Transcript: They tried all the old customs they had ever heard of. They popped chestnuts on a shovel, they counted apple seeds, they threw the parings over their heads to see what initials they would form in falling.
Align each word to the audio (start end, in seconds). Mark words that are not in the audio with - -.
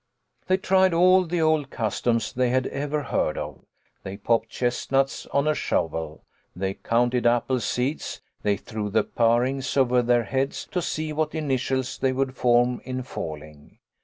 They 0.47 0.57
tried 0.57 0.95
all 0.95 1.25
the 1.27 1.41
old 1.41 1.69
customs 1.69 2.33
they 2.33 2.49
had 2.49 2.65
ever 2.65 3.03
heard 3.03 3.37
of. 3.37 3.59
They 4.01 4.17
popped 4.17 4.49
chestnuts 4.49 5.27
on 5.27 5.47
a 5.47 5.53
shovel, 5.53 6.23
they 6.55 6.73
counted 6.73 7.27
apple 7.27 7.59
seeds, 7.59 8.19
they 8.41 8.57
threw 8.57 8.89
the 8.89 9.03
parings 9.03 9.77
over 9.77 10.01
their 10.01 10.23
heads 10.23 10.67
to 10.71 10.81
see 10.81 11.13
what 11.13 11.35
initials 11.35 11.99
they 11.99 12.13
would 12.13 12.35
form 12.35 12.81
in 12.83 13.03
falling. 13.03 13.77